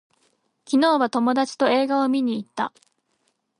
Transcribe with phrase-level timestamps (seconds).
[0.65, 2.73] 昨日は友達と映画を見に行った